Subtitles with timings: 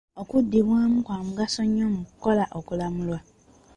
[0.21, 3.17] Okuddibwamu kwa mugaso nnyo mu kukola okulamula.